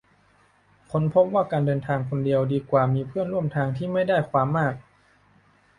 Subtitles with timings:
[0.91, 4.73] ค้นพบว่าการเดินทางคนเดียวดีกว่ามีเพื่อนร่วมทางที่ไม่ได้ความมาก